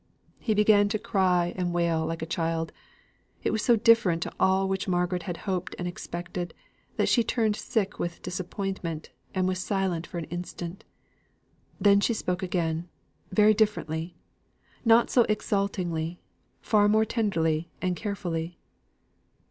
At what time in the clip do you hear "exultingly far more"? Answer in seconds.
15.29-17.05